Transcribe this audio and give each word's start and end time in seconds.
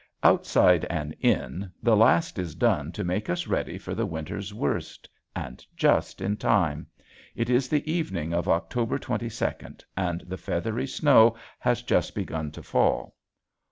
Outside 0.23 0.83
and 0.85 1.13
in 1.19 1.71
the 1.83 1.95
last 1.95 2.39
is 2.39 2.55
done 2.55 2.91
to 2.93 3.03
make 3.03 3.29
us 3.29 3.45
ready 3.45 3.77
for 3.77 3.93
the 3.93 4.07
winter's 4.07 4.51
worst, 4.51 5.07
and 5.35 5.63
just 5.77 6.21
in 6.21 6.37
time! 6.37 6.87
It 7.35 7.51
is 7.51 7.69
the 7.69 7.87
evening 7.87 8.33
of 8.33 8.47
October 8.47 8.97
twenty 8.97 9.29
second 9.29 9.85
and 9.95 10.21
the 10.21 10.37
feathery 10.37 10.87
snow 10.87 11.35
has 11.59 11.83
just 11.83 12.15
begun 12.15 12.49
to 12.53 12.63
fall. 12.63 13.15